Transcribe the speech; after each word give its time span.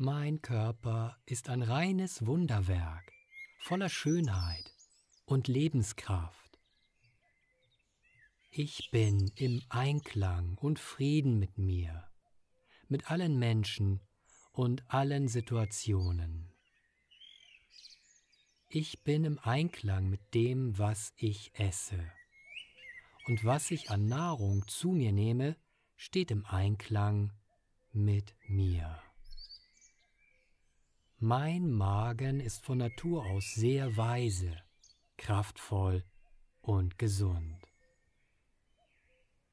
Mein 0.00 0.40
Körper 0.42 1.18
ist 1.26 1.48
ein 1.48 1.60
reines 1.60 2.24
Wunderwerk, 2.24 3.12
voller 3.58 3.88
Schönheit 3.88 4.72
und 5.24 5.48
Lebenskraft. 5.48 6.60
Ich 8.52 8.92
bin 8.92 9.32
im 9.34 9.60
Einklang 9.70 10.56
und 10.58 10.78
Frieden 10.78 11.40
mit 11.40 11.58
mir, 11.58 12.08
mit 12.86 13.10
allen 13.10 13.40
Menschen 13.40 13.98
und 14.52 14.84
allen 14.86 15.26
Situationen. 15.26 16.54
Ich 18.68 19.02
bin 19.02 19.24
im 19.24 19.40
Einklang 19.40 20.08
mit 20.08 20.32
dem, 20.32 20.78
was 20.78 21.12
ich 21.16 21.50
esse. 21.58 21.98
Und 23.26 23.44
was 23.44 23.72
ich 23.72 23.90
an 23.90 24.06
Nahrung 24.06 24.64
zu 24.68 24.92
mir 24.92 25.10
nehme, 25.10 25.56
steht 25.96 26.30
im 26.30 26.46
Einklang 26.46 27.32
mit 27.90 28.36
mir. 28.46 29.02
Mein 31.20 31.72
Magen 31.72 32.38
ist 32.38 32.64
von 32.64 32.78
Natur 32.78 33.26
aus 33.26 33.52
sehr 33.54 33.96
weise, 33.96 34.56
kraftvoll 35.16 36.04
und 36.60 36.96
gesund. 36.96 37.58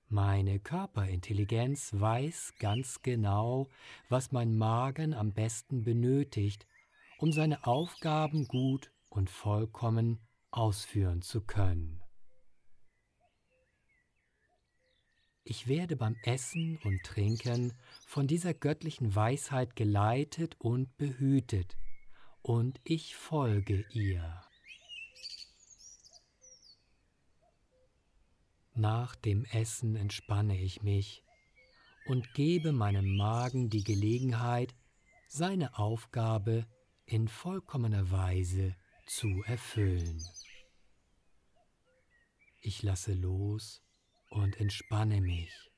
Meine 0.08 0.60
Körperintelligenz 0.60 1.90
weiß 1.94 2.54
ganz 2.60 3.02
genau, 3.02 3.68
was 4.10 4.32
mein 4.32 4.56
Magen 4.56 5.16
am 5.16 5.34
besten 5.34 5.84
benötigt, 5.84 6.68
um 7.18 7.32
seine 7.32 7.66
Aufgaben 7.66 8.46
gut 8.46 8.92
und 9.10 9.32
vollkommen 9.32 10.20
ausführen 10.52 11.24
zu 11.24 11.42
können. 11.42 12.05
Ich 15.48 15.68
werde 15.68 15.96
beim 15.96 16.18
Essen 16.24 16.80
und 16.84 17.04
Trinken 17.04 17.72
von 18.08 18.26
dieser 18.26 18.56
göttlichen 18.56 19.14
Weisheit 19.14 19.76
geleitet 19.76 20.56
und 20.58 20.98
behütet, 20.98 21.78
und 22.42 22.82
ich 22.84 23.16
folge 23.16 23.86
ihr. 23.92 24.42
Nach 28.74 29.16
dem 29.16 29.46
Essen 29.46 29.96
entspanne 29.96 30.60
ich 30.60 30.82
mich 30.82 31.24
und 32.08 32.34
gebe 32.34 32.72
meinem 32.72 33.16
Magen 33.16 33.70
die 33.70 33.84
Gelegenheit, 33.84 34.74
seine 35.28 35.78
Aufgabe 35.78 36.66
in 37.06 37.28
vollkommener 37.28 38.10
Weise 38.10 38.76
zu 39.06 39.44
erfüllen. 39.44 40.26
Ich 42.62 42.82
lasse 42.82 43.14
los 43.14 43.85
und 44.36 44.60
entspanne 44.60 45.22
mich. 45.22 45.72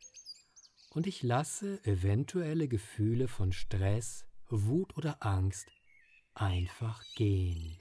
Und 0.89 1.05
ich 1.05 1.21
lasse 1.21 1.79
eventuelle 1.85 2.67
Gefühle 2.67 3.27
von 3.27 3.51
Stress, 3.51 4.25
Wut 4.49 4.97
oder 4.97 5.23
Angst 5.23 5.67
einfach 6.33 7.03
gehen. 7.15 7.77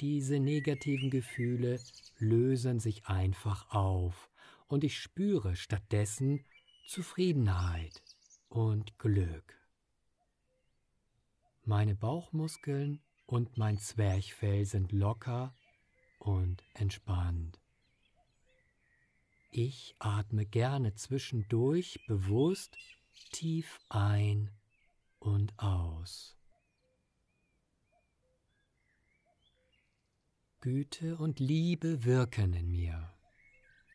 Diese 0.00 0.38
negativen 0.38 1.10
Gefühle 1.10 1.80
lösen 2.18 2.78
sich 2.78 3.06
einfach 3.06 3.70
auf 3.70 4.30
und 4.68 4.84
ich 4.84 4.98
spüre 4.98 5.56
stattdessen 5.56 6.44
Zufriedenheit 6.86 8.02
und 8.48 8.98
Glück. 8.98 9.58
Meine 11.64 11.96
Bauchmuskeln 11.96 13.00
und 13.26 13.56
mein 13.56 13.78
Zwerchfell 13.78 14.64
sind 14.64 14.92
locker 14.92 15.54
und 16.24 16.64
entspannt. 16.72 17.60
Ich 19.50 19.94
atme 19.98 20.46
gerne 20.46 20.94
zwischendurch 20.94 22.00
bewusst 22.08 22.76
tief 23.30 23.78
ein 23.88 24.50
und 25.18 25.56
aus. 25.58 26.36
Güte 30.60 31.18
und 31.18 31.40
Liebe 31.40 32.04
wirken 32.04 32.54
in 32.54 32.70
mir, 32.70 33.14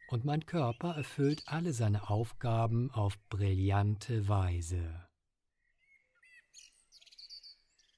und 0.09 0.23
mein 0.23 0.45
Körper 0.45 0.95
erfüllt 0.95 1.43
alle 1.47 1.73
seine 1.73 2.09
Aufgaben 2.09 2.91
auf 2.91 3.19
brillante 3.29 4.27
Weise. 4.27 5.07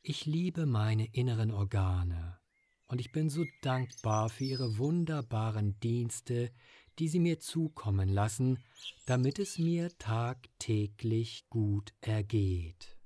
Ich 0.01 0.25
liebe 0.25 0.66
meine 0.66 1.06
inneren 1.13 1.51
Organe 1.51 2.41
und 2.91 3.00
ich 3.00 3.13
bin 3.13 3.29
so 3.29 3.46
dankbar 3.62 4.28
für 4.28 4.44
Ihre 4.44 4.78
wunderbaren 4.78 5.79
Dienste, 5.79 6.52
die 7.00 7.07
Sie 7.07 7.19
mir 7.19 7.40
zukommen 7.40 8.09
lassen, 8.09 8.62
damit 9.06 9.40
es 9.40 9.57
mir 9.57 9.97
tagtäglich 9.97 11.47
gut 11.50 11.94
ergeht. 12.01 12.97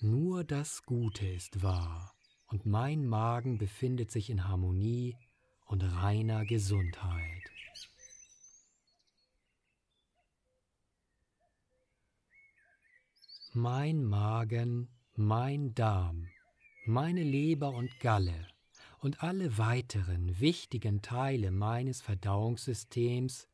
Nur 0.00 0.44
das 0.44 0.84
Gute 0.84 1.26
ist 1.26 1.64
wahr, 1.64 2.14
und 2.46 2.64
mein 2.64 3.04
Magen 3.04 3.58
befindet 3.58 4.12
sich 4.12 4.30
in 4.30 4.46
Harmonie 4.46 5.16
und 5.66 5.82
reiner 5.82 6.44
Gesundheit. 6.44 7.42
Mein 13.52 14.04
Magen, 14.04 14.88
mein 15.16 15.74
Darm 15.74 16.28
meine 16.88 17.22
Leber 17.22 17.74
und 17.74 18.00
Galle 18.00 18.48
und 19.00 19.22
alle 19.22 19.58
weiteren 19.58 20.40
wichtigen 20.40 21.02
Teile 21.02 21.50
meines 21.50 22.00
Verdauungssystems 22.00 23.46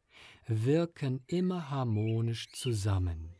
wirken 0.46 1.20
immer 1.26 1.68
harmonisch 1.68 2.48
zusammen. 2.52 3.34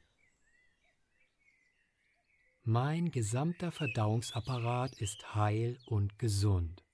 Mein 2.64 3.12
gesamter 3.12 3.70
Verdauungsapparat 3.70 5.00
ist 5.00 5.36
heil 5.36 5.78
und 5.86 6.18
gesund 6.18 6.84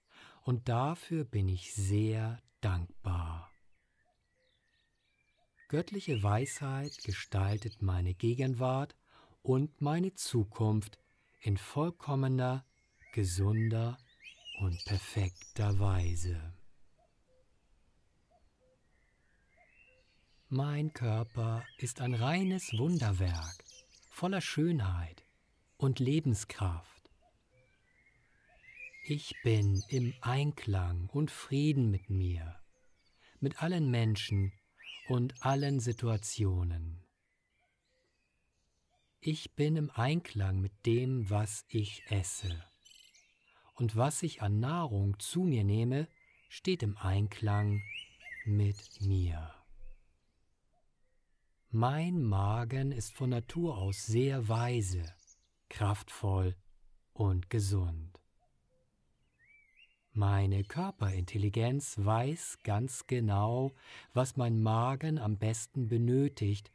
und 0.42 0.68
dafür 0.68 1.24
bin 1.24 1.48
ich 1.48 1.72
sehr 1.72 2.42
dankbar. 2.60 3.50
Göttliche 5.68 6.22
Weisheit 6.22 6.98
gestaltet 7.02 7.80
meine 7.80 8.12
Gegenwart 8.12 8.94
und 9.42 9.80
meine 9.80 10.12
Zukunft 10.14 10.98
in 11.40 11.56
vollkommener 11.56 12.66
gesunder 13.12 13.98
und 14.60 14.84
perfekter 14.84 15.78
Weise. 15.78 16.54
Mein 20.48 20.92
Körper 20.92 21.64
ist 21.78 22.00
ein 22.00 22.14
reines 22.14 22.72
Wunderwerk, 22.76 23.64
voller 24.10 24.40
Schönheit 24.40 25.24
und 25.76 25.98
Lebenskraft. 25.98 27.10
Ich 29.04 29.34
bin 29.42 29.82
im 29.88 30.14
Einklang 30.20 31.08
und 31.12 31.30
Frieden 31.30 31.90
mit 31.90 32.10
mir, 32.10 32.60
mit 33.40 33.62
allen 33.62 33.90
Menschen 33.90 34.52
und 35.08 35.44
allen 35.44 35.80
Situationen. 35.80 37.04
Ich 39.20 39.54
bin 39.54 39.76
im 39.76 39.90
Einklang 39.90 40.60
mit 40.60 40.86
dem, 40.86 41.28
was 41.30 41.64
ich 41.68 42.02
esse 42.10 42.69
und 43.80 43.96
was 43.96 44.22
ich 44.22 44.42
an 44.42 44.60
Nahrung 44.60 45.18
zu 45.18 45.40
mir 45.42 45.64
nehme, 45.64 46.06
steht 46.50 46.82
im 46.82 46.98
Einklang 46.98 47.80
mit 48.44 49.00
mir. 49.00 49.54
Mein 51.70 52.22
Magen 52.22 52.92
ist 52.92 53.14
von 53.14 53.30
Natur 53.30 53.78
aus 53.78 54.04
sehr 54.04 54.48
weise, 54.50 55.02
kraftvoll 55.70 56.56
und 57.14 57.48
gesund. 57.48 58.20
Meine 60.12 60.62
Körperintelligenz 60.64 61.96
weiß 62.04 62.58
ganz 62.64 63.06
genau, 63.06 63.72
was 64.12 64.36
mein 64.36 64.60
Magen 64.60 65.18
am 65.18 65.38
besten 65.38 65.88
benötigt, 65.88 66.70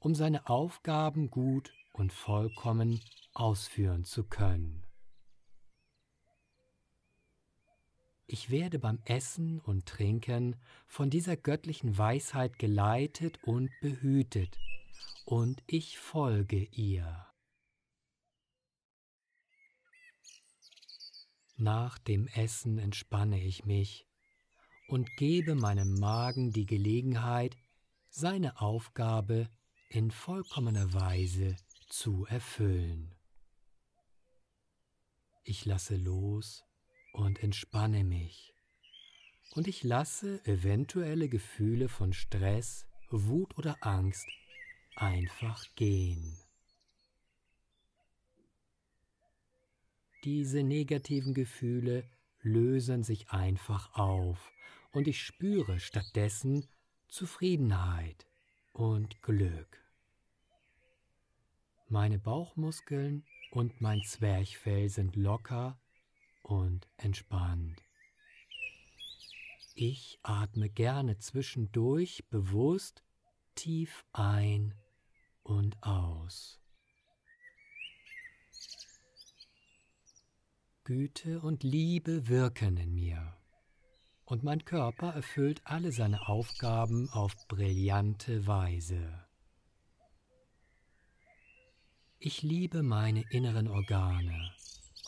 um 0.00 0.16
seine 0.16 0.48
Aufgaben 0.48 1.30
gut 1.30 1.72
und 1.92 2.12
vollkommen 2.12 3.00
ausführen 3.32 4.04
zu 4.04 4.24
können. 4.24 4.87
Ich 8.30 8.50
werde 8.50 8.78
beim 8.78 9.00
Essen 9.06 9.58
und 9.60 9.86
Trinken 9.86 10.54
von 10.86 11.08
dieser 11.08 11.34
göttlichen 11.34 11.96
Weisheit 11.96 12.58
geleitet 12.58 13.42
und 13.44 13.70
behütet, 13.80 14.58
und 15.24 15.62
ich 15.66 15.98
folge 15.98 16.62
ihr. 16.64 17.26
Nach 21.56 21.96
dem 21.96 22.26
Essen 22.28 22.76
entspanne 22.76 23.42
ich 23.42 23.64
mich 23.64 24.06
und 24.88 25.08
gebe 25.16 25.54
meinem 25.54 25.98
Magen 25.98 26.52
die 26.52 26.66
Gelegenheit, 26.66 27.56
seine 28.10 28.60
Aufgabe 28.60 29.48
in 29.88 30.10
vollkommener 30.10 30.92
Weise 30.92 31.56
zu 31.88 32.26
erfüllen. 32.26 33.14
Ich 35.44 35.64
lasse 35.64 35.96
los 35.96 36.67
und 37.12 37.42
entspanne 37.42 38.04
mich. 38.04 38.54
Und 39.54 39.66
ich 39.66 39.82
lasse 39.82 40.44
eventuelle 40.44 41.28
Gefühle 41.28 41.88
von 41.88 42.12
Stress, 42.12 42.86
Wut 43.10 43.56
oder 43.56 43.76
Angst 43.80 44.28
einfach 44.94 45.64
gehen. 45.74 46.36
Diese 50.24 50.62
negativen 50.62 51.32
Gefühle 51.32 52.04
lösen 52.42 53.02
sich 53.02 53.30
einfach 53.30 53.94
auf 53.94 54.52
und 54.92 55.06
ich 55.08 55.22
spüre 55.22 55.78
stattdessen 55.78 56.66
Zufriedenheit 57.08 58.26
und 58.72 59.22
Glück. 59.22 59.78
Meine 61.88 62.18
Bauchmuskeln 62.18 63.24
und 63.50 63.80
mein 63.80 64.02
Zwerchfell 64.02 64.88
sind 64.88 65.16
locker 65.16 65.80
und 66.48 66.88
entspannt. 66.96 67.82
Ich 69.74 70.18
atme 70.22 70.68
gerne 70.68 71.18
zwischendurch 71.18 72.24
bewusst 72.30 73.04
tief 73.54 74.04
ein 74.12 74.74
und 75.42 75.80
aus. 75.82 76.58
Güte 80.84 81.40
und 81.42 81.62
Liebe 81.64 82.28
wirken 82.28 82.78
in 82.78 82.94
mir, 82.94 83.36
und 84.24 84.42
mein 84.42 84.64
Körper 84.64 85.12
erfüllt 85.12 85.60
alle 85.64 85.92
seine 85.92 86.28
Aufgaben 86.28 87.10
auf 87.10 87.36
brillante 87.46 88.46
Weise. 88.46 89.26
Ich 92.18 92.42
liebe 92.42 92.82
meine 92.82 93.22
inneren 93.30 93.68
Organe, 93.68 94.50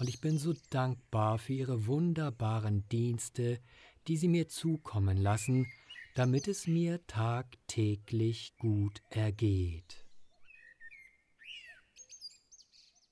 und 0.00 0.08
ich 0.08 0.22
bin 0.22 0.38
so 0.38 0.54
dankbar 0.70 1.38
für 1.38 1.52
ihre 1.52 1.86
wunderbaren 1.86 2.88
Dienste, 2.88 3.60
die 4.08 4.16
sie 4.16 4.28
mir 4.28 4.48
zukommen 4.48 5.18
lassen, 5.18 5.70
damit 6.14 6.48
es 6.48 6.66
mir 6.66 7.06
tagtäglich 7.06 8.56
gut 8.56 9.02
ergeht. 9.10 10.06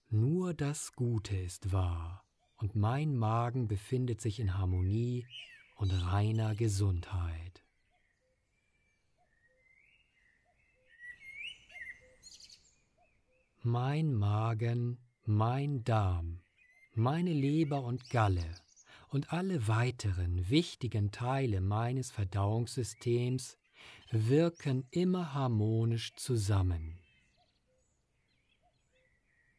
Nur 0.08 0.54
das 0.54 0.94
Gute 0.94 1.36
ist 1.36 1.72
wahr 1.72 2.24
und 2.56 2.74
mein 2.74 3.14
Magen 3.14 3.68
befindet 3.68 4.22
sich 4.22 4.40
in 4.40 4.56
Harmonie 4.56 5.26
und 5.76 5.90
reiner 5.90 6.54
Gesundheit. 6.54 7.62
Mein 13.62 14.14
Magen, 14.14 14.96
mein 15.26 15.84
Darm, 15.84 16.40
meine 16.98 17.32
Leber 17.32 17.82
und 17.82 18.10
Galle 18.10 18.44
und 19.08 19.32
alle 19.32 19.68
weiteren 19.68 20.50
wichtigen 20.50 21.10
Teile 21.10 21.60
meines 21.60 22.10
Verdauungssystems 22.10 23.56
wirken 24.10 24.86
immer 24.90 25.32
harmonisch 25.34 26.14
zusammen. 26.16 26.98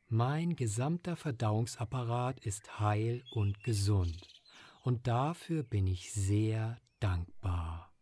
Mein 0.07 0.55
gesamter 0.55 1.15
Verdauungsapparat 1.15 2.39
ist 2.39 2.79
heil 2.79 3.23
und 3.31 3.63
gesund, 3.63 4.41
und 4.83 5.07
dafür 5.07 5.63
bin 5.63 5.85
ich 5.85 6.11
sehr 6.11 6.81
dankbar. 6.99 7.93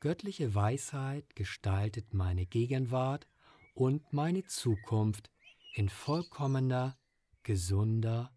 Göttliche 0.00 0.56
Weisheit 0.56 1.36
gestaltet 1.36 2.12
meine 2.12 2.46
Gegenwart 2.46 3.28
und 3.74 4.12
meine 4.12 4.44
Zukunft 4.44 5.30
in 5.74 5.88
vollkommener, 5.88 6.98
gesunder 7.42 8.32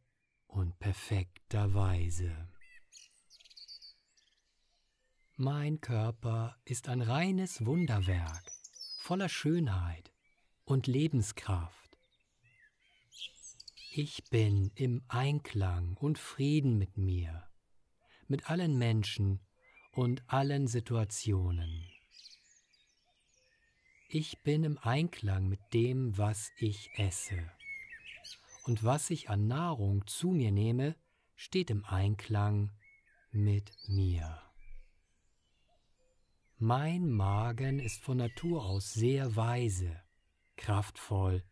und 0.48 0.78
perfekter 0.80 1.74
Weise. 1.74 2.50
Mein 5.38 5.82
Körper 5.82 6.56
ist 6.64 6.88
ein 6.88 7.02
reines 7.02 7.66
Wunderwerk, 7.66 8.52
voller 9.00 9.30
Schönheit, 9.30 10.12
und 10.66 10.88
Lebenskraft. 10.88 11.98
Ich 13.92 14.24
bin 14.30 14.72
im 14.76 15.04
Einklang 15.08 15.96
und 15.98 16.18
Frieden 16.18 16.78
mit 16.78 16.98
mir, 16.98 17.48
mit 18.28 18.50
allen 18.50 18.78
Menschen 18.78 19.40
und 19.92 20.24
allen 20.28 20.68
Situationen. 20.68 21.86
Ich 24.10 24.42
bin 24.44 24.64
im 24.64 24.78
Einklang 24.78 25.48
mit 25.48 25.60
dem, 25.74 26.18
was 26.18 26.52
ich 26.58 26.90
esse. 26.96 27.52
Und 28.66 28.84
was 28.84 29.12
ich 29.12 29.30
an 29.30 29.46
Nahrung 29.48 30.08
zu 30.08 30.32
mir 30.32 30.52
nehme, 30.52 30.96
steht 31.36 31.70
im 31.70 31.86
Einklang 31.86 32.72
mit 33.30 33.72
mir. 33.88 34.42
Mein 36.58 37.12
Magen 37.12 37.78
ist 37.78 38.02
von 38.02 38.18
Natur 38.18 38.66
aus 38.66 38.92
sehr 38.94 39.36
weise 39.36 40.02
kraftvoll 40.56 41.44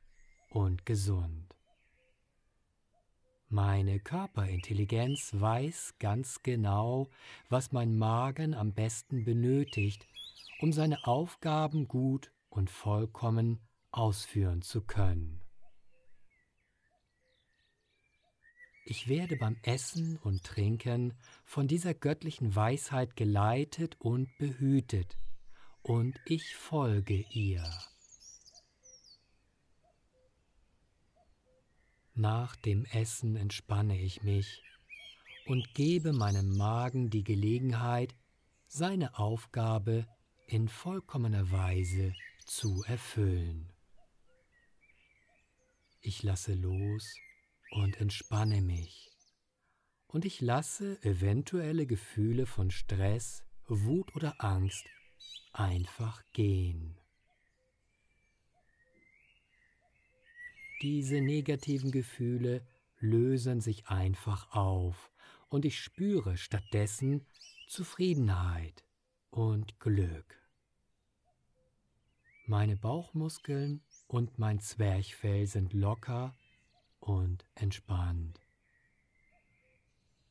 und 0.49 0.87
gesund. 0.87 1.55
Meine 3.47 3.99
Körperintelligenz 3.99 5.33
weiß 5.33 5.95
ganz 5.99 6.41
genau, 6.41 7.11
was 7.47 7.71
mein 7.71 7.95
Magen 7.95 8.55
am 8.55 8.73
besten 8.73 9.23
benötigt, 9.23 10.07
um 10.61 10.73
seine 10.73 11.05
Aufgaben 11.05 11.87
gut 11.87 12.31
und 12.49 12.71
vollkommen 12.71 13.59
ausführen 13.91 14.63
zu 14.63 14.81
können. 14.81 15.42
Ich 18.85 19.07
werde 19.07 19.37
beim 19.37 19.55
Essen 19.63 20.17
und 20.17 20.43
Trinken 20.43 21.13
von 21.45 21.67
dieser 21.67 21.93
göttlichen 21.93 22.53
Weisheit 22.53 23.15
geleitet 23.15 23.95
und 23.99 24.27
behütet, 24.37 25.17
und 25.81 26.19
ich 26.25 26.55
folge 26.55 27.25
ihr. 27.31 27.63
Nach 32.13 32.55
dem 32.57 32.85
Essen 32.85 33.37
entspanne 33.37 33.99
ich 33.99 34.21
mich 34.21 34.61
und 35.45 35.73
gebe 35.73 36.11
meinem 36.11 36.55
Magen 36.57 37.09
die 37.09 37.23
Gelegenheit, 37.23 38.13
seine 38.67 39.17
Aufgabe 39.17 40.07
in 40.47 40.67
vollkommener 40.67 41.51
Weise 41.51 42.13
zu 42.45 42.83
erfüllen. 42.83 43.71
Ich 46.01 46.21
lasse 46.21 46.53
los 46.53 47.15
und 47.73 47.99
entspanne 47.99 48.61
mich. 48.61 49.11
Und 50.07 50.25
ich 50.25 50.41
lasse 50.41 51.01
eventuelle 51.01 51.87
Gefühle 51.87 52.45
von 52.45 52.69
Stress, 52.69 53.43
Wut 53.67 54.15
oder 54.15 54.35
Angst 54.37 54.85
einfach 55.53 56.23
gehen. 56.33 56.99
Diese 60.83 61.21
negativen 61.21 61.91
Gefühle 61.91 62.65
lösen 62.99 63.59
sich 63.59 63.87
einfach 63.87 64.51
auf 64.51 65.11
und 65.49 65.65
ich 65.65 65.79
spüre 65.79 66.37
stattdessen 66.37 67.25
Zufriedenheit 67.67 68.83
und 69.31 69.79
Glück. 69.79 70.39
Meine 72.45 72.75
Bauchmuskeln 72.75 73.81
und 74.07 74.37
mein 74.37 74.59
Zwerchfell 74.59 75.47
sind 75.47 75.73
locker 75.73 76.35
und 77.03 77.45
entspannt. 77.55 78.39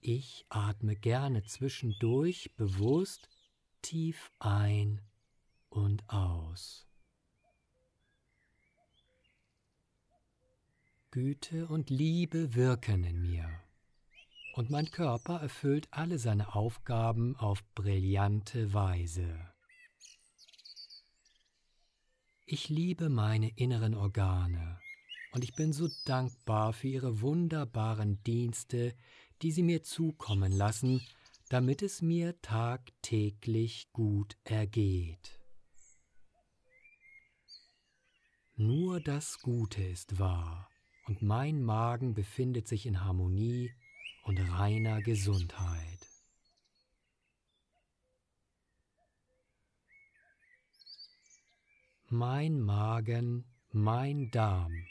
Ich 0.01 0.47
atme 0.49 0.97
gerne 0.97 1.45
zwischendurch 1.45 2.51
bewusst 2.57 3.29
tief 3.83 4.33
ein 4.39 5.03
und 5.69 6.09
aus. 6.09 6.89
Güte 11.11 11.69
und 11.69 11.91
Liebe 11.91 12.55
wirken 12.55 13.05
in 13.05 13.21
mir, 13.21 13.49
und 14.55 14.71
mein 14.71 14.91
Körper 14.91 15.41
erfüllt 15.41 15.87
alle 15.91 16.19
seine 16.19 16.55
Aufgaben 16.55 17.37
auf 17.37 17.63
brillante 17.75 18.73
Weise. 18.73 19.53
Ich 22.47 22.71
liebe 22.71 23.11
meine 23.11 23.51
inneren 23.57 23.95
Organe, 23.95 24.82
und 25.33 25.45
ich 25.45 25.55
bin 25.55 25.73
so 25.73 25.89
dankbar 26.05 26.73
für 26.73 26.89
ihre 26.89 27.21
wunderbaren 27.21 28.23
Dienste, 28.25 28.95
die 29.41 29.51
sie 29.51 29.63
mir 29.63 29.83
zukommen 29.83 30.53
lassen, 30.53 31.03
damit 31.49 31.83
es 31.83 32.03
mir 32.03 32.41
tagtäglich 32.43 33.93
gut 33.93 34.37
ergeht. 34.45 35.39
Nur 38.57 39.01
das 39.01 39.41
Gute 39.41 39.83
ist 39.83 40.19
wahr 40.19 40.69
und 41.07 41.23
mein 41.23 41.63
Magen 41.63 42.15
befindet 42.15 42.69
sich 42.69 42.87
in 42.87 43.03
Harmonie 43.03 43.73
und 44.25 44.39
reiner 44.39 45.01
Gesundheit. 45.03 45.99
Mein 52.09 52.61
Magen, 52.61 53.47
mein 53.73 54.31
Darm, 54.31 54.87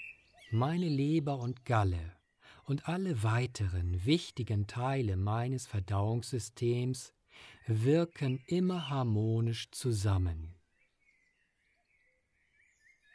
meine 0.53 0.88
Leber 0.88 1.39
und 1.39 1.65
Galle 1.65 2.15
und 2.63 2.88
alle 2.88 3.24
weiteren 3.24 4.05
wichtigen 4.05 4.67
Teile 4.67 5.17
meines 5.17 5.67
Verdauungssystems 5.67 7.13
wirken 7.67 8.41
immer 8.48 8.89
harmonisch 8.89 9.72
zusammen. 9.72 10.55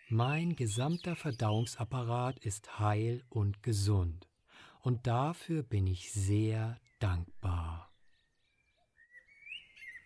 Mein 0.08 0.54
gesamter 0.54 1.16
Verdauungsapparat 1.16 2.38
ist 2.38 2.78
heil 2.78 3.24
und 3.28 3.62
gesund, 3.62 4.28
und 4.80 5.06
dafür 5.06 5.64
bin 5.64 5.86
ich 5.88 6.12
sehr 6.12 6.80
dankbar. 7.00 7.90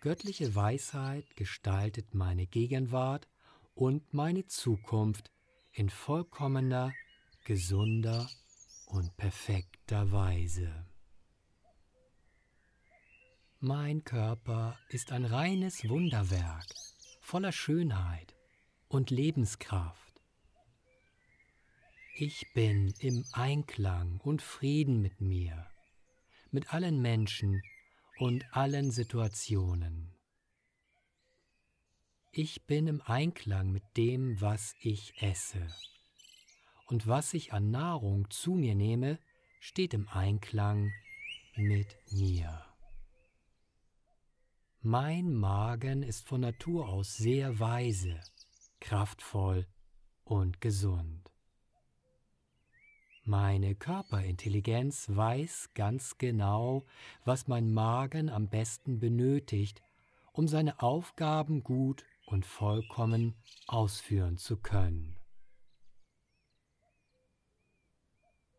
Göttliche 0.00 0.54
Weisheit 0.54 1.36
gestaltet 1.36 2.14
meine 2.14 2.46
Gegenwart 2.46 3.28
und 3.74 4.14
meine 4.14 4.46
Zukunft 4.46 5.30
in 5.72 5.90
vollkommener, 5.90 6.94
gesunder 7.44 8.28
und 8.86 9.16
perfekter 9.16 10.10
Weise. 10.12 10.86
Mein 13.58 14.04
Körper 14.04 14.78
ist 14.88 15.12
ein 15.12 15.24
reines 15.24 15.88
Wunderwerk, 15.88 16.66
voller 17.20 17.52
Schönheit 17.52 18.34
und 18.88 19.10
Lebenskraft. 19.10 20.10
Ich 22.16 22.52
bin 22.54 22.92
im 22.98 23.24
Einklang 23.32 24.20
und 24.20 24.42
Frieden 24.42 25.00
mit 25.00 25.20
mir, 25.20 25.66
mit 26.50 26.72
allen 26.74 27.00
Menschen 27.00 27.62
und 28.18 28.44
allen 28.54 28.90
Situationen. 28.90 30.14
Ich 32.32 32.66
bin 32.66 32.86
im 32.86 33.02
Einklang 33.02 33.72
mit 33.72 33.82
dem, 33.96 34.40
was 34.40 34.74
ich 34.80 35.14
esse. 35.22 35.66
Und 36.90 37.06
was 37.06 37.34
ich 37.34 37.52
an 37.52 37.70
Nahrung 37.70 38.28
zu 38.30 38.54
mir 38.54 38.74
nehme, 38.74 39.20
steht 39.60 39.94
im 39.94 40.08
Einklang 40.08 40.90
mit 41.54 41.96
mir. 42.10 42.64
Mein 44.82 45.32
Magen 45.32 46.02
ist 46.02 46.26
von 46.26 46.40
Natur 46.40 46.88
aus 46.88 47.16
sehr 47.16 47.60
weise, 47.60 48.18
kraftvoll 48.80 49.68
und 50.24 50.60
gesund. 50.60 51.30
Meine 53.22 53.76
Körperintelligenz 53.76 55.10
weiß 55.10 55.70
ganz 55.74 56.18
genau, 56.18 56.86
was 57.24 57.46
mein 57.46 57.72
Magen 57.72 58.28
am 58.28 58.48
besten 58.48 58.98
benötigt, 58.98 59.80
um 60.32 60.48
seine 60.48 60.82
Aufgaben 60.82 61.62
gut 61.62 62.04
und 62.26 62.44
vollkommen 62.46 63.36
ausführen 63.68 64.38
zu 64.38 64.56
können. 64.56 65.19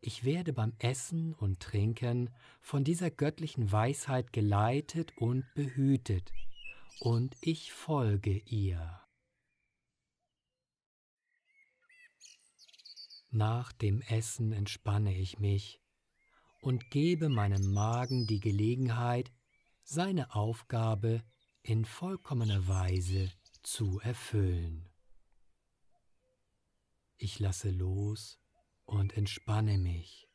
Ich 0.03 0.23
werde 0.23 0.51
beim 0.51 0.73
Essen 0.79 1.35
und 1.35 1.59
Trinken 1.59 2.31
von 2.59 2.83
dieser 2.83 3.11
göttlichen 3.11 3.71
Weisheit 3.71 4.33
geleitet 4.33 5.15
und 5.17 5.45
behütet, 5.53 6.33
und 6.99 7.37
ich 7.41 7.71
folge 7.71 8.39
ihr. 8.39 8.99
Nach 13.29 13.71
dem 13.71 14.01
Essen 14.01 14.51
entspanne 14.53 15.15
ich 15.15 15.37
mich 15.37 15.79
und 16.61 16.89
gebe 16.89 17.29
meinem 17.29 17.71
Magen 17.71 18.25
die 18.25 18.39
Gelegenheit, 18.39 19.31
seine 19.83 20.33
Aufgabe 20.33 21.23
in 21.61 21.85
vollkommener 21.85 22.67
Weise 22.67 23.31
zu 23.61 23.99
erfüllen. 23.99 24.89
Ich 27.17 27.37
lasse 27.39 27.69
los 27.69 28.40
und 28.91 29.15
entspanne 29.15 29.77
mich. 29.77 30.27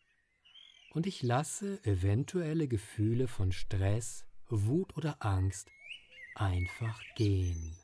Und 0.90 1.06
ich 1.06 1.22
lasse 1.22 1.84
eventuelle 1.84 2.68
Gefühle 2.68 3.28
von 3.28 3.52
Stress, 3.52 4.24
Wut 4.48 4.96
oder 4.96 5.22
Angst 5.24 5.70
einfach 6.34 7.00
gehen. 7.16 7.76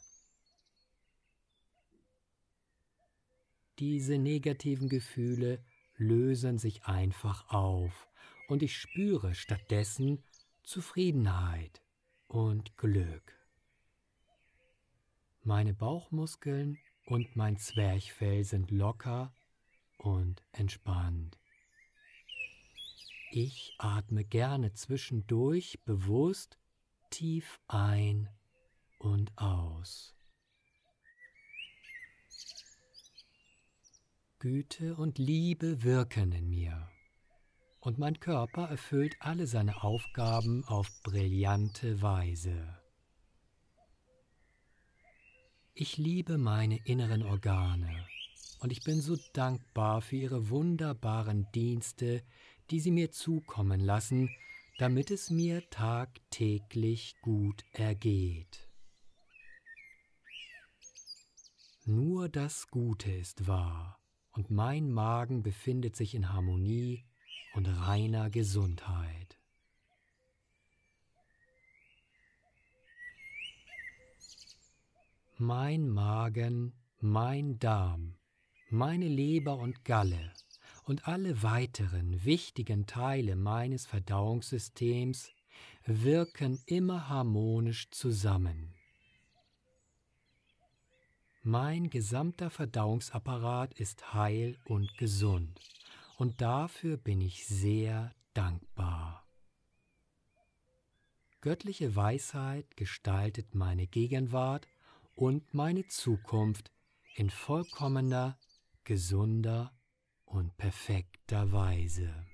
Diese 3.78 4.16
negativen 4.16 4.88
Gefühle 4.88 5.62
lösen 5.96 6.58
sich 6.58 6.84
einfach 6.84 7.50
auf 7.50 8.08
und 8.48 8.62
ich 8.62 8.76
spüre 8.76 9.34
stattdessen 9.34 10.22
Zufriedenheit 10.62 11.82
und 12.28 12.76
Glück. 12.76 13.34
Meine 15.42 15.74
Bauchmuskeln 15.74 16.78
und 17.04 17.36
mein 17.36 17.58
Zwerchfell 17.58 18.44
sind 18.44 18.70
locker 18.70 19.34
und 20.02 20.42
entspannt. 20.52 21.38
Ich 23.30 23.74
atme 23.78 24.24
gerne 24.24 24.74
zwischendurch 24.74 25.80
bewusst 25.84 26.58
tief 27.10 27.60
ein 27.66 28.28
und 28.98 29.32
aus. 29.38 30.14
Güte 34.38 34.96
und 34.96 35.18
Liebe 35.18 35.82
wirken 35.82 36.32
in 36.32 36.48
mir, 36.50 36.90
und 37.80 37.98
mein 37.98 38.18
Körper 38.18 38.68
erfüllt 38.68 39.14
alle 39.20 39.46
seine 39.46 39.82
Aufgaben 39.82 40.64
auf 40.64 40.88
brillante 41.04 42.02
Weise. 42.02 42.76
Ich 45.74 45.96
liebe 45.96 46.38
meine 46.38 46.84
inneren 46.84 47.22
Organe 47.22 48.06
und 48.62 48.70
ich 48.70 48.84
bin 48.84 49.00
so 49.00 49.16
dankbar 49.32 50.00
für 50.02 50.14
ihre 50.14 50.48
wunderbaren 50.48 51.48
Dienste, 51.52 52.22
die 52.70 52.78
sie 52.78 52.92
mir 52.92 53.10
zukommen 53.10 53.80
lassen, 53.80 54.30
damit 54.78 55.10
es 55.10 55.30
mir 55.30 55.68
tagtäglich 55.68 57.16
gut 57.22 57.64
ergeht. 57.72 58.68
Nur 61.84 62.28
das 62.28 62.68
Gute 62.68 63.10
ist 63.10 63.48
wahr, 63.48 63.98
und 64.30 64.52
mein 64.52 64.92
Magen 64.92 65.42
befindet 65.42 65.96
sich 65.96 66.14
in 66.14 66.32
Harmonie 66.32 67.04
und 67.54 67.66
reiner 67.66 68.30
Gesundheit. 68.30 69.40
Mein 75.36 75.88
Magen, 75.88 76.74
mein 77.00 77.58
Darm 77.58 78.14
meine 78.72 79.06
Leber 79.06 79.58
und 79.58 79.84
Galle 79.84 80.32
und 80.84 81.06
alle 81.06 81.42
weiteren 81.42 82.24
wichtigen 82.24 82.86
Teile 82.86 83.36
meines 83.36 83.84
Verdauungssystems 83.84 85.30
wirken 85.84 86.58
immer 86.66 87.08
harmonisch 87.08 87.90
zusammen. 87.90 88.74
Mein 91.42 91.90
gesamter 91.90 92.48
Verdauungsapparat 92.48 93.74
ist 93.78 94.14
heil 94.14 94.56
und 94.64 94.96
gesund 94.96 95.60
und 96.16 96.40
dafür 96.40 96.96
bin 96.96 97.20
ich 97.20 97.46
sehr 97.46 98.14
dankbar. 98.32 99.26
Göttliche 101.42 101.94
Weisheit 101.94 102.76
gestaltet 102.76 103.54
meine 103.54 103.86
Gegenwart 103.86 104.66
und 105.14 105.52
meine 105.52 105.86
Zukunft 105.88 106.70
in 107.16 107.28
vollkommener 107.28 108.38
gesunder 108.84 109.72
und 110.24 110.56
perfekter 110.56 111.52
Weise. 111.52 112.26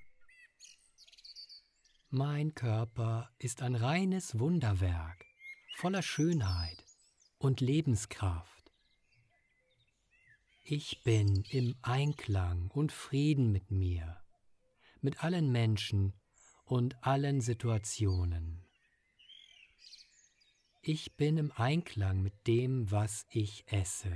Mein 2.09 2.55
Körper 2.55 3.29
ist 3.37 3.61
ein 3.61 3.75
reines 3.75 4.39
Wunderwerk 4.39 5.25
voller 5.75 6.01
Schönheit 6.01 6.83
und 7.37 7.61
Lebenskraft. 7.61 8.73
Ich 10.63 11.03
bin 11.03 11.43
im 11.49 11.75
Einklang 11.81 12.69
und 12.71 12.91
Frieden 12.91 13.51
mit 13.51 13.71
mir, 13.71 14.17
mit 15.01 15.23
allen 15.23 15.51
Menschen 15.51 16.13
und 16.65 17.01
allen 17.05 17.41
Situationen. 17.41 18.65
Ich 20.81 21.15
bin 21.15 21.37
im 21.37 21.51
Einklang 21.51 22.21
mit 22.21 22.47
dem, 22.47 22.89
was 22.91 23.25
ich 23.29 23.71
esse 23.71 24.11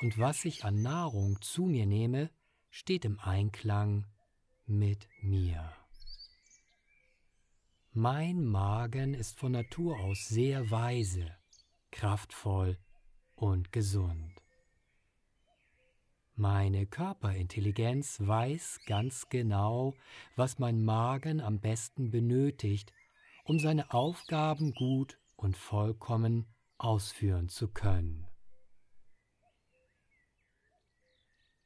und 0.00 0.18
was 0.18 0.44
ich 0.44 0.64
an 0.64 0.82
Nahrung 0.82 1.40
zu 1.42 1.66
mir 1.66 1.86
nehme, 1.86 2.30
steht 2.70 3.04
im 3.04 3.18
Einklang 3.20 4.06
mit 4.66 5.08
mir. 5.20 5.72
Mein 7.92 8.44
Magen 8.44 9.14
ist 9.14 9.38
von 9.38 9.52
Natur 9.52 9.98
aus 10.00 10.28
sehr 10.28 10.70
weise, 10.70 11.36
kraftvoll 11.90 12.78
und 13.34 13.72
gesund. 13.72 14.32
Meine 16.36 16.86
Körperintelligenz 16.86 18.20
weiß 18.20 18.80
ganz 18.86 19.28
genau, 19.28 19.94
was 20.36 20.58
mein 20.58 20.82
Magen 20.82 21.40
am 21.42 21.60
besten 21.60 22.10
benötigt, 22.10 22.92
um 23.44 23.58
seine 23.58 23.92
Aufgaben 23.92 24.72
gut 24.72 25.18
und 25.36 25.58
vollkommen 25.58 26.46
ausführen 26.78 27.50
zu 27.50 27.68
können. 27.68 28.29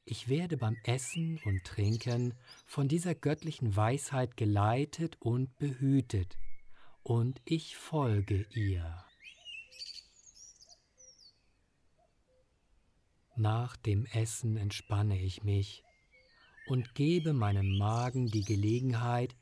Ich 0.06 0.28
werde 0.28 0.58
beim 0.58 0.76
Essen 0.84 1.40
und 1.46 1.64
Trinken 1.64 2.34
von 2.66 2.88
dieser 2.88 3.14
göttlichen 3.14 3.74
Weisheit 3.74 4.36
geleitet 4.36 5.16
und 5.18 5.56
behütet, 5.56 6.36
und 7.02 7.40
ich 7.46 7.76
folge 7.76 8.46
ihr. 8.50 9.04
Nach 13.36 13.76
dem 13.76 14.04
Essen 14.06 14.58
entspanne 14.58 15.18
ich 15.18 15.42
mich 15.42 15.82
und 16.66 16.94
gebe 16.94 17.32
meinem 17.32 17.76
Magen 17.78 18.26
die 18.26 18.44
Gelegenheit, 18.44 19.34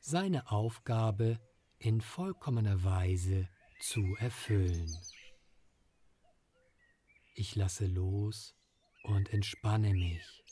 seine 0.00 0.50
Aufgabe 0.50 1.38
in 1.78 2.00
vollkommener 2.00 2.82
Weise 2.84 3.48
zu 3.80 4.16
erfüllen. 4.16 4.96
Ich 7.34 7.54
lasse 7.54 7.86
los 7.86 8.55
und 9.06 9.32
entspanne 9.32 9.94
mich. 9.94 10.42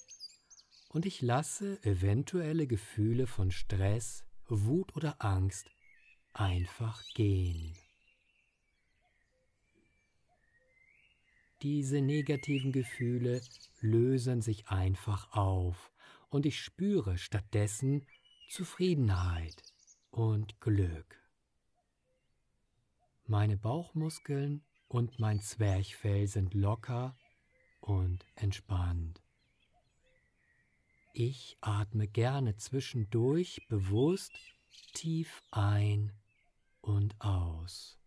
Und 0.89 1.07
ich 1.07 1.23
lasse 1.23 1.83
eventuelle 1.83 2.67
Gefühle 2.67 3.27
von 3.27 3.51
Stress, 3.51 4.25
Wut 4.47 4.95
oder 4.95 5.17
Angst 5.19 5.69
einfach 6.33 7.03
gehen. 7.15 7.77
Diese 11.63 12.01
negativen 12.01 12.73
Gefühle 12.73 13.41
lösen 13.81 14.43
sich 14.43 14.69
einfach 14.69 15.33
auf 15.33 15.91
und 16.29 16.47
ich 16.47 16.61
spüre 16.61 17.19
stattdessen 17.19 18.07
Zufriedenheit 18.51 19.63
und 20.11 20.61
Glück. 20.61 21.19
Meine 23.27 23.57
Bauchmuskeln 23.57 24.63
und 24.87 25.19
mein 25.19 25.41
Zwerchfell 25.41 26.29
sind 26.29 26.53
locker 26.55 27.17
und 27.85 28.25
entspannt. 28.35 29.21
Ich 31.13 31.59
atme 31.61 32.09
gerne 32.09 32.57
zwischendurch 32.57 33.67
bewusst 33.69 34.33
tief 34.95 35.43
ein 35.51 36.13
und 36.81 37.15
aus. 37.21 37.99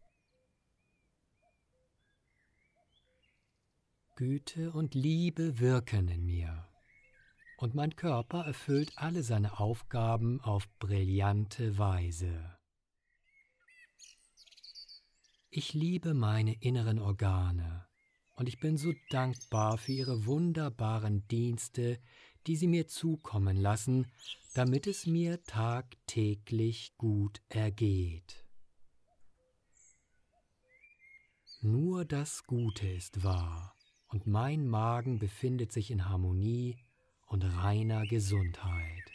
Güte 4.16 4.72
und 4.72 4.96
Liebe 4.96 5.60
wirken 5.60 6.08
in 6.08 6.26
mir, 6.26 6.68
und 7.60 7.76
mein 7.76 7.96
Körper 7.96 8.46
erfüllt 8.46 8.92
alle 8.96 9.22
seine 9.22 9.60
Aufgaben 9.60 10.42
auf 10.42 10.68
brillante 10.80 11.78
Weise. 11.78 12.58
Ich 15.52 15.74
liebe 15.74 16.16
meine 16.16 16.56
inneren 16.62 17.00
Organe, 17.00 17.87
und 18.38 18.48
ich 18.48 18.60
bin 18.60 18.78
so 18.78 18.94
dankbar 19.10 19.78
für 19.78 19.92
ihre 19.92 20.26
wunderbaren 20.26 21.28
Dienste, 21.28 22.00
die 22.46 22.56
sie 22.56 22.68
mir 22.68 22.88
zukommen 22.88 23.58
lassen, 23.58 24.06
damit 24.54 24.88
es 24.88 25.06
mir 25.08 25.44
tagtäglich 25.44 26.96
gut 26.98 27.42
ergeht. 27.50 28.46
Nur 31.62 32.06
das 32.06 32.44
Gute 32.46 32.88
ist 32.88 33.24
wahr 33.24 33.76
und 34.08 34.28
mein 34.28 34.68
Magen 34.68 35.18
befindet 35.18 35.72
sich 35.72 35.90
in 35.90 36.08
Harmonie 36.08 36.78
und 37.26 37.44
reiner 37.44 38.06
Gesundheit. 38.06 39.12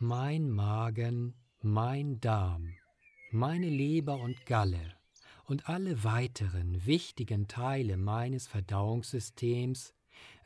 Mein 0.00 0.50
Magen, 0.50 1.34
mein 1.60 2.18
Darm, 2.18 2.74
meine 3.32 3.68
Leber 3.68 4.20
und 4.20 4.46
Galle 4.46 4.94
und 5.44 5.68
alle 5.68 6.04
weiteren 6.04 6.86
wichtigen 6.86 7.48
Teile 7.48 7.96
meines 7.96 8.46
Verdauungssystems 8.46 9.94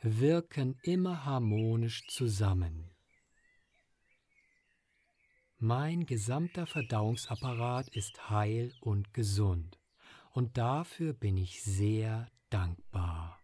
wirken 0.01 0.77
immer 0.83 1.25
harmonisch 1.25 2.07
zusammen. 2.07 2.89
Mein 5.59 6.05
gesamter 6.05 6.67
Verdauungsapparat 6.67 7.89
ist 7.89 8.29
heil 8.29 8.73
und 8.79 9.13
gesund, 9.13 9.79
und 10.31 10.57
dafür 10.57 11.13
bin 11.13 11.35
ich 11.35 11.63
sehr 11.63 12.29
dankbar. 12.49 13.39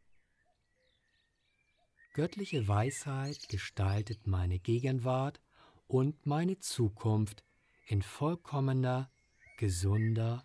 Göttliche 2.14 2.68
Weisheit 2.68 3.50
gestaltet 3.50 4.28
meine 4.28 4.60
Gegenwart 4.60 5.42
und 5.88 6.28
meine 6.28 6.60
Zukunft 6.60 7.44
in 7.88 8.04
vollkommener, 8.04 9.10
gesunder 9.58 10.44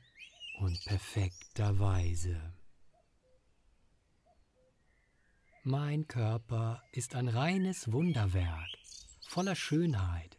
und 0.60 0.82
perfekter 0.84 1.78
Weise. 1.78 2.54
Mein 5.64 6.06
Körper 6.06 6.82
ist 6.92 7.14
ein 7.14 7.28
reines 7.28 7.92
Wunderwerk, 7.92 8.68
voller 9.28 9.54
Schönheit, 9.54 10.38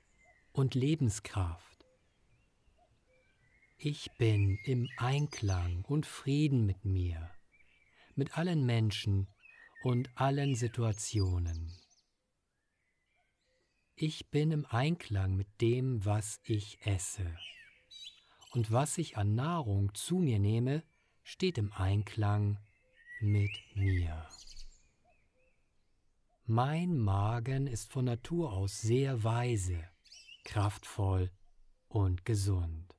und 0.51 0.75
Lebenskraft. 0.75 1.85
Ich 3.77 4.11
bin 4.17 4.57
im 4.65 4.89
Einklang 4.97 5.85
und 5.85 6.05
Frieden 6.05 6.65
mit 6.65 6.83
mir, 6.83 7.31
mit 8.15 8.37
allen 8.37 8.65
Menschen 8.65 9.27
und 9.83 10.09
allen 10.15 10.55
Situationen. 10.55 11.71
Ich 13.95 14.29
bin 14.29 14.51
im 14.51 14.65
Einklang 14.65 15.35
mit 15.35 15.61
dem, 15.61 16.03
was 16.03 16.39
ich 16.43 16.85
esse. 16.85 17.37
Und 18.51 18.71
was 18.71 18.97
ich 18.97 19.17
an 19.17 19.35
Nahrung 19.35 19.93
zu 19.93 20.17
mir 20.17 20.39
nehme, 20.39 20.83
steht 21.23 21.57
im 21.57 21.71
Einklang 21.73 22.57
mit 23.21 23.51
mir. 23.75 24.25
Mein 26.45 26.97
Magen 26.97 27.67
ist 27.67 27.91
von 27.91 28.05
Natur 28.05 28.53
aus 28.53 28.81
sehr 28.81 29.23
weise 29.23 29.83
kraftvoll 30.49 31.29
und 31.89 32.25
gesund. 32.25 32.95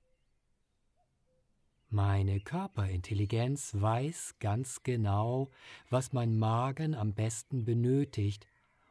Meine 1.89 2.39
Körperintelligenz 2.39 3.75
weiß 3.75 4.37
ganz 4.39 4.85
genau, 4.85 5.51
was 5.89 6.13
mein 6.13 6.39
Magen 6.39 6.95
am 6.95 7.13
besten 7.13 7.65
benötigt, 7.65 8.47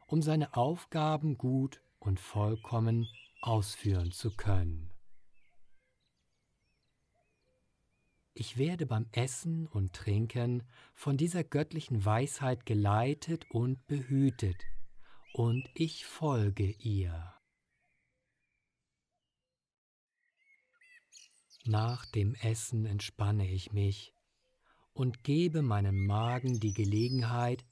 um 0.07 0.21
seine 0.21 0.57
Aufgaben 0.57 1.37
gut 1.37 1.81
und 1.99 2.19
vollkommen 2.19 3.07
ausführen 3.41 4.11
zu 4.11 4.35
können. 4.35 4.91
Ich 8.41 8.57
werde 8.57 8.85
beim 8.85 9.05
Essen 9.11 9.67
und 9.67 9.91
Trinken 9.91 10.63
von 10.93 11.17
dieser 11.17 11.43
göttlichen 11.43 12.05
Weisheit 12.05 12.65
geleitet 12.65 13.45
und 13.51 13.85
behütet, 13.85 14.55
und 15.33 15.69
ich 15.73 16.05
folge 16.05 16.71
ihr. 16.71 17.33
Nach 21.65 22.05
dem 22.05 22.33
Essen 22.35 22.85
entspanne 22.85 23.45
ich 23.45 23.73
mich 23.73 24.13
und 24.93 25.25
gebe 25.25 25.61
meinem 25.61 26.05
Magen 26.05 26.61
die 26.61 26.73
Gelegenheit, 26.73 27.65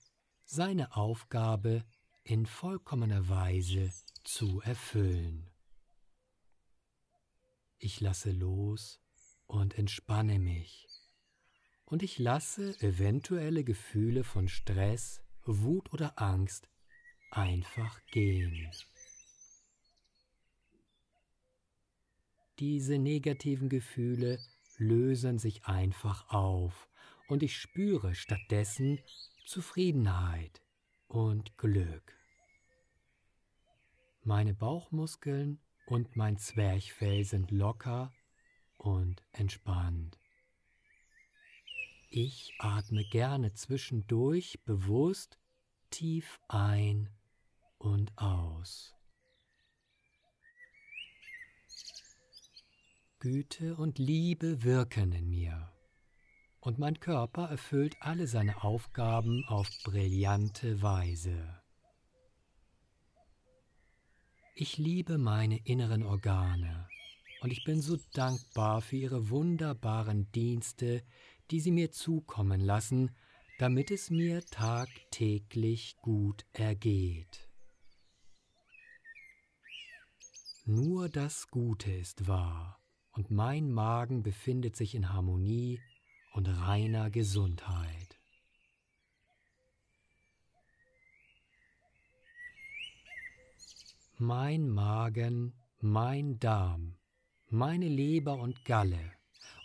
seine 0.43 0.97
Aufgabe 0.97 1.85
in 2.25 2.45
vollkommener 2.45 3.29
Weise 3.29 3.89
zu 4.25 4.59
erfüllen. 4.59 5.49
Ich 7.77 8.01
lasse 8.01 8.31
los 8.31 8.99
und 9.47 9.77
entspanne 9.77 10.39
mich. 10.39 10.87
Und 11.85 12.03
ich 12.03 12.19
lasse 12.19 12.79
eventuelle 12.81 13.63
Gefühle 13.63 14.23
von 14.23 14.47
Stress, 14.47 15.21
Wut 15.45 15.93
oder 15.93 16.21
Angst 16.21 16.69
einfach 17.31 18.05
gehen. 18.07 18.69
Diese 22.59 22.97
negativen 22.97 23.69
Gefühle 23.69 24.39
lösen 24.77 25.39
sich 25.39 25.65
einfach 25.65 26.29
auf 26.29 26.89
und 27.27 27.43
ich 27.43 27.57
spüre 27.57 28.15
stattdessen 28.15 28.99
Zufriedenheit 29.45 30.61
und 31.07 31.57
Glück. 31.57 32.13
Meine 34.23 34.53
Bauchmuskeln 34.53 35.59
und 35.85 36.15
mein 36.15 36.37
Zwerchfell 36.37 37.23
sind 37.23 37.51
locker 37.51 38.11
und 38.77 39.23
entspannt. 39.31 40.17
Ich 42.09 42.53
atme 42.59 43.03
gerne 43.03 43.53
zwischendurch 43.53 44.63
bewusst 44.65 45.37
tief 45.89 46.39
ein 46.47 47.09
und 47.77 48.17
aus. 48.17 48.95
Güte 53.19 53.75
und 53.75 53.97
Liebe 53.97 54.63
wirken 54.63 55.11
in 55.11 55.27
mir, 55.27 55.71
und 56.59 56.77
mein 56.77 56.99
Körper 56.99 57.49
erfüllt 57.49 57.95
alle 57.99 58.27
seine 58.27 58.63
Aufgaben 58.63 59.43
auf 59.47 59.67
brillante 59.83 60.81
Weise. 60.81 61.61
Ich 64.53 64.77
liebe 64.77 65.17
meine 65.17 65.57
inneren 65.65 66.03
Organe, 66.03 66.87
und 67.41 67.51
ich 67.51 67.63
bin 67.63 67.81
so 67.81 67.97
dankbar 68.13 68.81
für 68.81 68.95
ihre 68.95 69.29
wunderbaren 69.29 70.31
Dienste, 70.31 71.03
die 71.51 71.59
sie 71.59 71.71
mir 71.71 71.91
zukommen 71.91 72.61
lassen, 72.61 73.11
damit 73.59 73.91
es 73.91 74.09
mir 74.09 74.45
tagtäglich 74.45 75.97
gut 76.01 76.45
ergeht. 76.53 77.49
Nur 80.65 81.07
das 81.09 81.49
Gute 81.49 81.91
ist 81.91 82.27
wahr, 82.27 82.79
und 83.11 83.31
mein 83.31 83.71
Magen 83.71 84.21
befindet 84.21 84.75
sich 84.75 84.95
in 84.95 85.13
Harmonie 85.13 85.79
und 86.33 86.47
reiner 86.47 87.09
Gesundheit. 87.09 88.19
Mein 94.17 94.67
Magen, 94.67 95.53
mein 95.79 96.39
Darm, 96.39 96.96
meine 97.49 97.87
Leber 97.87 98.35
und 98.39 98.65
Galle 98.65 99.13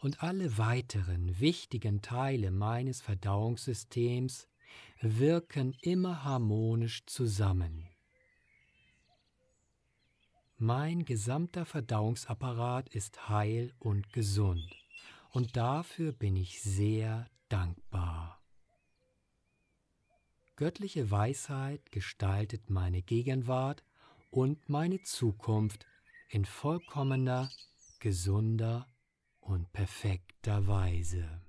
und 0.03 0.23
alle 0.23 0.57
weiteren 0.59 1.40
wichtigen 1.40 2.01
Teile 2.01 2.51
meines 2.51 3.01
Verdauungssystems 3.01 4.49
wirken 5.01 5.77
immer 5.83 6.23
harmonisch 6.23 7.05
zusammen. 7.07 7.88
Mein 10.59 11.05
gesamter 11.05 11.64
Verdauungsapparat 11.64 12.88
ist 12.90 13.29
heil 13.29 13.75
und 13.81 14.12
gesund, 14.12 14.64
und 15.33 15.57
dafür 15.57 16.12
bin 16.12 16.37
ich 16.37 16.62
sehr 16.62 17.29
dankbar. 17.49 18.40
Göttliche 20.55 21.11
Weisheit 21.11 21.90
gestaltet 21.90 22.71
meine 22.71 23.03
Gegenwart 23.03 23.83
und 24.31 24.68
meine 24.68 25.03
Zukunft 25.03 25.85
in 26.29 26.45
vollkommener, 26.45 27.51
gesunder 28.03 28.88
und 29.38 29.73
perfekter 29.73 30.67
Weise. 30.67 31.41